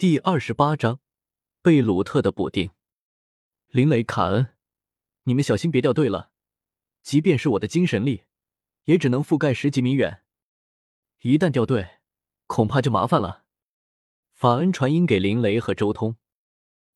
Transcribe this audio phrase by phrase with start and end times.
[0.00, 0.98] 第二十八章
[1.60, 2.70] 贝鲁特的补丁。
[3.68, 4.54] 林雷、卡恩，
[5.24, 6.30] 你们小心别掉队了。
[7.02, 8.22] 即便是我的精神力，
[8.84, 10.22] 也只能覆盖十几米远。
[11.20, 11.98] 一旦掉队，
[12.46, 13.44] 恐怕就麻烦了。
[14.32, 16.16] 法恩传音给林雷和周通。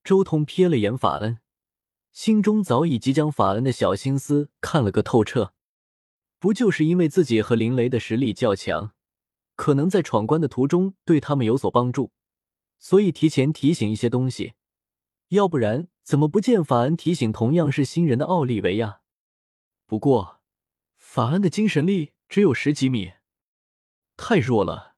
[0.03, 1.41] 周通瞥了眼法恩，
[2.11, 5.53] 心中早已即将法恩的小心思看了个透彻。
[6.39, 8.95] 不就是因为自己和林雷的实力较强，
[9.57, 12.11] 可能在闯关的途中对他们有所帮助？
[12.85, 14.53] 所以提前提醒一些东西，
[15.29, 19.01] 要不然怎么不见法恩提醒同样是新人的奥利维亚？
[19.87, 20.43] 不过
[20.99, 23.15] 法恩的精神力只有十几米，
[24.19, 24.97] 太弱了。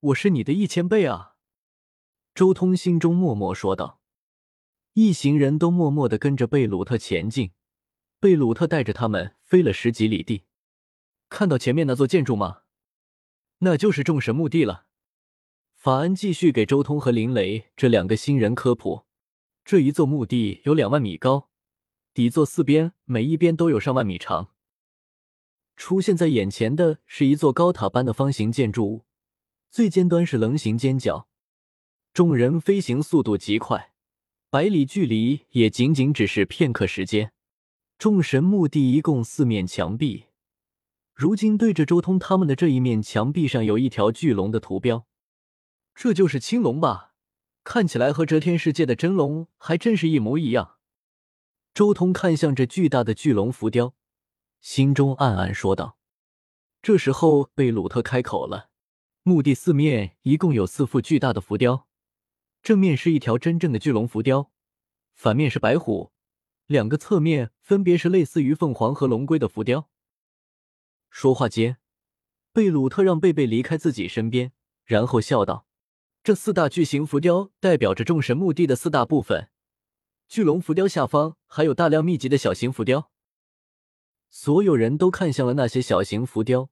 [0.00, 1.36] 我是你的一千倍啊！
[2.34, 4.02] 周通心中默默说道。
[4.92, 7.52] 一行人都默默的跟着贝鲁特前进，
[8.20, 10.44] 贝鲁特带着他们飞了十几里地。
[11.30, 12.64] 看到前面那座建筑吗？
[13.60, 14.84] 那就是众神墓地了。
[15.82, 19.02] 法恩继续给周通和林雷这两个新人科普：
[19.64, 21.48] 这一座墓地有两万米高，
[22.14, 24.50] 底座四边每一边都有上万米长。
[25.74, 29.04] 出现在眼前的是一座高塔般的方形建筑物，
[29.72, 31.26] 最尖端是棱形尖角。
[32.14, 33.92] 众人飞行速度极快，
[34.50, 37.32] 百里距离也仅仅只是片刻时间。
[37.98, 40.26] 众神墓地一共四面墙壁，
[41.12, 45.08] 如今对着周通他们的这一面墙壁上有一条巨龙的图标。
[46.02, 47.14] 这就是青龙吧？
[47.62, 50.78] 看起来和遮天世界的真龙还真是一模一样。
[51.74, 53.94] 周通看向这巨大的巨龙浮雕，
[54.60, 55.96] 心中暗暗说道。
[56.82, 58.70] 这时候，贝鲁特开口了
[59.22, 61.86] ：“墓地四面一共有四副巨大的浮雕，
[62.64, 64.50] 正面是一条真正的巨龙浮雕，
[65.14, 66.10] 反面是白虎，
[66.66, 69.88] 两个侧面分别是类似于凤凰和龙龟的浮雕。”
[71.10, 71.76] 说话间，
[72.52, 74.50] 贝鲁特让贝贝离开自己身边，
[74.84, 75.68] 然后笑道。
[76.24, 79.50] 这四大巨型浮雕代表着众神墓地的四大部分，
[80.28, 83.10] 巨龙浮雕下方还有大量密集的小型浮雕。
[84.30, 86.70] 所有人都看向了那些小型浮雕，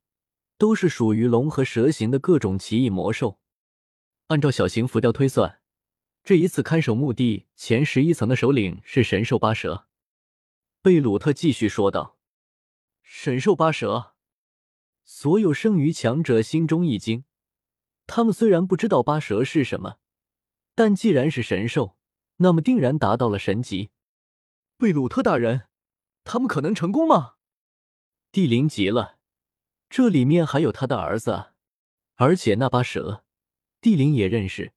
[0.56, 3.40] 都是属于龙和蛇形的各种奇异魔兽。
[4.28, 5.60] 按照小型浮雕推算，
[6.22, 9.88] 这一次看守墓地前十一层的首领是神兽八蛇。
[10.80, 12.16] 贝鲁特继续说道
[13.02, 14.14] ：“神兽八蛇。”
[15.04, 17.24] 所有剩余强者心中一惊。
[18.12, 19.98] 他们虽然不知道八蛇是什么，
[20.74, 21.96] 但既然是神兽，
[22.38, 23.90] 那么定然达到了神级。
[24.76, 25.68] 贝鲁特大人，
[26.24, 27.34] 他们可能成功吗？
[28.32, 29.18] 帝灵急了，
[29.88, 31.52] 这里面还有他的儿子啊！
[32.16, 33.22] 而且那八蛇，
[33.80, 34.72] 帝灵也认识，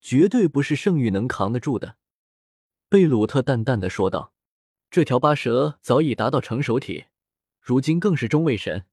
[0.00, 1.96] 绝对不是圣域能扛得住的。
[2.88, 4.32] 贝鲁特淡淡的说道
[4.90, 7.04] ：“这条八蛇早已达到成熟体，
[7.60, 8.86] 如今更是中位神。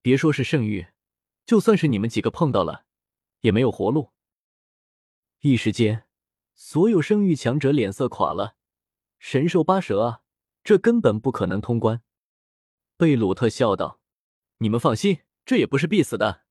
[0.00, 0.86] 别说是圣域，
[1.44, 2.84] 就算是你们几个碰到了。”
[3.40, 4.10] 也没有活路。
[5.40, 6.04] 一时间，
[6.54, 8.56] 所有生育强者脸色垮了。
[9.18, 10.22] 神兽八蛇啊，
[10.62, 12.02] 这根本不可能通关。
[12.96, 14.00] 贝鲁特笑道
[14.58, 16.42] ：“你们放心，这也不是必死的。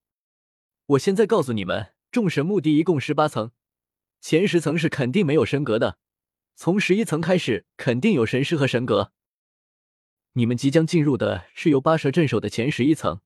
[0.88, 3.52] 我现在告诉你们，众神墓地一共十八层，
[4.20, 6.00] 前十层是肯定没有神格的，
[6.56, 9.14] 从十一层开始肯定有神师和神格。
[10.34, 13.22] 你们即将进入的是由八蛇镇守的前十一层，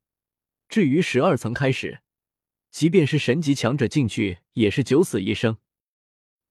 [0.67, 2.01] 至于十二层开始。”
[2.73, 5.57] 即便是神级强者进去，也是九死一生。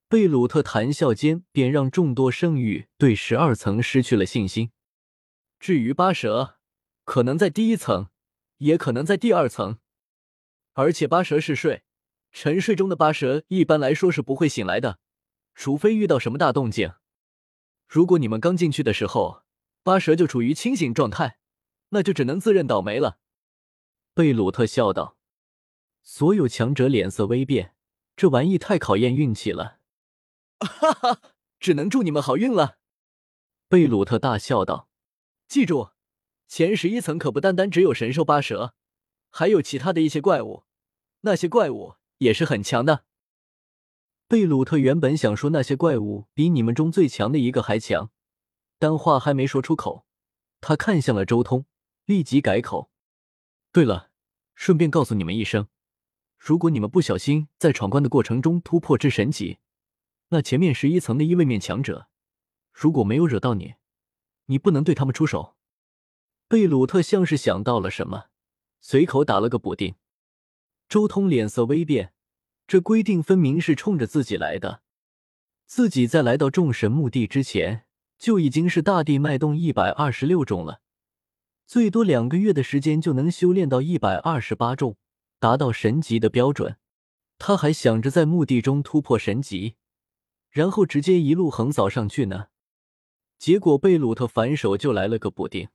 [0.08, 4.70] 贝鲁特谈笑间，便让众多圣域对十二层失去了信心。
[5.58, 6.60] 至于八蛇，
[7.04, 8.06] 可能在第一层，
[8.58, 9.80] 也可能在第二层。
[10.74, 11.82] 而且八蛇是睡，
[12.30, 15.00] 沉睡中的八蛇一般来说是不会醒来的，
[15.56, 16.92] 除非遇到什么大动静。
[17.88, 19.42] 如果你们刚进去的时候，
[19.82, 21.38] 八蛇就处于清醒状态，
[21.88, 23.18] 那就只能自认倒霉了。
[24.14, 25.18] 贝鲁特笑道。
[26.02, 27.74] 所有强者脸色微变，
[28.16, 29.78] 这玩意太考验运气了。
[30.58, 31.20] 哈哈，
[31.58, 32.78] 只能祝你们好运了。
[33.68, 34.88] 贝鲁特大笑道
[35.48, 35.90] ：“记住，
[36.46, 38.74] 前十一层可不单单只有神兽八蛇，
[39.30, 40.64] 还有其他的一些怪物，
[41.22, 43.04] 那些怪物也是很强的。”
[44.28, 48.10] 贝鲁特原本想说那些怪物比你们中最强的一个还强，
[48.78, 50.06] 但话还没说出口，
[50.60, 51.66] 他看向了周通，
[52.04, 52.90] 立即改口
[53.72, 54.10] ：“对了，
[54.54, 55.68] 顺便告诉你们一声。”
[56.44, 59.58] 如果你们不小心在闯关的过程中突破至神级，
[60.30, 62.08] 那前面十一层的一位面强者，
[62.72, 63.74] 如果没有惹到你，
[64.46, 65.54] 你不能对他们出手。
[66.48, 68.24] 贝鲁特像是想到了什么，
[68.80, 69.94] 随口打了个补丁。
[70.88, 72.12] 周通脸色微变，
[72.66, 74.82] 这规定分明是冲着自己来的。
[75.66, 77.84] 自己在来到众神墓地之前，
[78.18, 80.80] 就已经是大地脉动一百二十六重了，
[81.68, 84.96] 最多两个月的时间就能修炼到一百二十八重。
[85.42, 86.76] 达到神级的标准，
[87.36, 89.74] 他还想着在墓地中突破神级，
[90.50, 92.46] 然后直接一路横扫上去呢。
[93.40, 95.68] 结果贝鲁特反手就来了个补丁，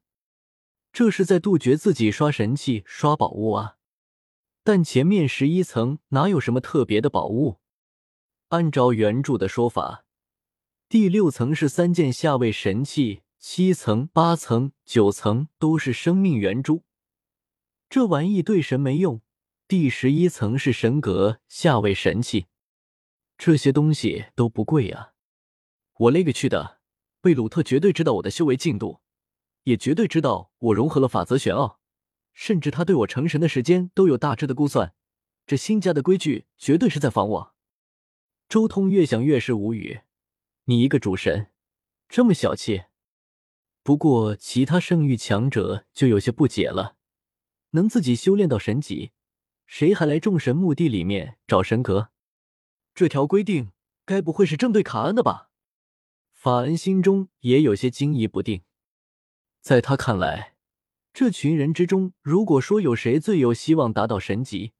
[0.93, 3.75] 这是在杜绝自己刷神器、刷宝物啊！
[4.63, 7.57] 但前面十一层哪有什么特别的宝物？
[8.47, 10.05] 按照原著的说法，
[10.87, 16.85] 第六层是三件下位神器，七层、八层、九层都是生命圆珠。
[17.89, 19.19] 这玩意对神没用。
[19.69, 22.45] 第十一层是神格下位神器，
[23.37, 25.11] 这些东西都不贵啊！
[25.97, 26.79] 我勒个去的！
[27.19, 29.01] 贝鲁特绝对知道我的修为进度，
[29.63, 31.81] 也绝对知道我融合了法则玄奥，
[32.31, 34.93] 甚至他对我成神的时间都有大致的估算。
[35.45, 37.55] 这新家的规矩绝对是在防我。
[38.47, 39.99] 周通越想越是无语，
[40.63, 41.51] 你一个主神，
[42.07, 42.85] 这么小气？
[43.83, 46.95] 不过其他圣域强者就有些不解了，
[47.71, 49.11] 能自己修炼到神级，
[49.67, 52.09] 谁还来众神墓地里面找神格？
[52.95, 53.73] 这条规定
[54.05, 55.51] 该不会是针对卡恩的吧？
[56.31, 58.63] 法恩心中也有些惊疑不定，
[59.59, 60.55] 在他看来，
[61.13, 64.71] 这群人之中，如果说有谁最有希望达到神级，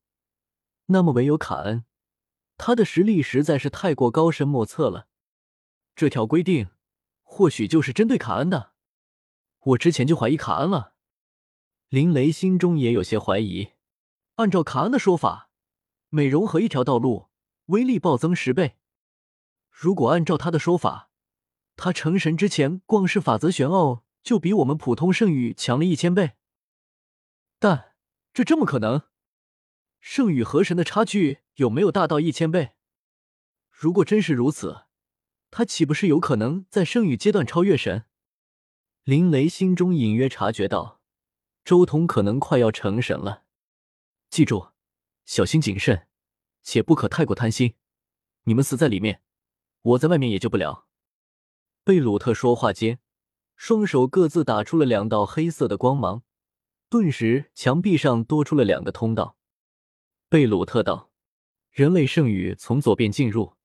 [0.86, 1.84] 那么唯有卡恩。
[2.56, 5.06] 他的实力实在是太过高深莫测了。
[5.94, 6.70] 这条规定
[7.22, 8.72] 或许就是针对卡恩的。
[9.60, 10.94] 我之前就怀疑卡恩了。
[11.88, 13.72] 林雷心中也有些怀疑。
[14.38, 15.50] 按照卡恩的说法，
[16.10, 17.26] 每融合一条道路，
[17.66, 18.76] 威力暴增十倍。
[19.68, 21.10] 如果按照他的说法，
[21.74, 26.34] 他成神之前，光是法则玄奥就比我们普通圣域强了一千倍。
[27.58, 27.96] 但
[28.32, 29.02] 这这么可能？
[30.00, 32.74] 圣域和神的差距有没有大到一千倍？
[33.72, 34.84] 如果真是如此，
[35.50, 38.04] 他岂不是有可能在圣域阶段超越神？
[39.02, 41.00] 林雷心中隐约察觉到，
[41.64, 43.46] 周彤可能快要成神了。
[44.30, 44.72] 记住，
[45.24, 46.06] 小心谨慎，
[46.62, 47.74] 且不可太过贪心。
[48.44, 49.22] 你们死在里面，
[49.82, 50.86] 我在外面也救不了。
[51.82, 53.00] 贝鲁特说话间，
[53.56, 56.22] 双手各自打出了两道黑色的光芒，
[56.88, 59.36] 顿时墙壁上多出了两个通道。
[60.28, 61.10] 贝鲁特道
[61.72, 63.56] ：“人类圣域从左边进入，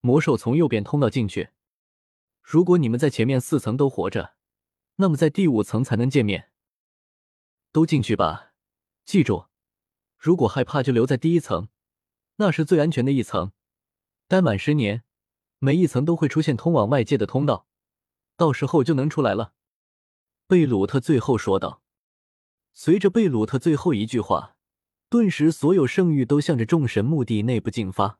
[0.00, 1.50] 魔兽从右边通道进去。
[2.42, 4.34] 如果你们在前面四层都活着，
[4.96, 6.50] 那么在第五层才能见面。
[7.70, 8.52] 都进去吧，
[9.04, 9.46] 记住，
[10.20, 11.68] 如果害怕就留在第一层，
[12.36, 13.52] 那是最安全的一层。
[14.28, 15.02] 待满十年。”
[15.62, 17.66] 每一层都会出现通往外界的通道，
[18.34, 19.52] 到时候就能出来了。”
[20.48, 21.82] 贝鲁特最后说道。
[22.72, 24.56] 随着贝鲁特最后一句话，
[25.10, 28.18] 顿时所有圣域都向着众神墓地内部进发。